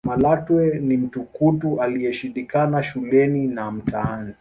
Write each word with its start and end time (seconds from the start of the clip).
malatwe 0.07 0.79
ni 0.79 0.97
mtukutu 0.97 1.81
aliyeshindikana 1.81 2.83
shuleni 2.83 3.47
na 3.47 3.71
mtaani 3.71 4.33